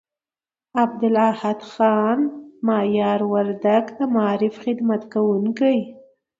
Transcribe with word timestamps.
عبدالاحد 0.83 1.59
خان 1.71 2.19
مایار 2.67 3.21
وردگ، 3.33 3.85
د 3.97 3.99
معارف 4.13 4.55
خدمت 4.65 5.01
کوونکي 5.13 5.77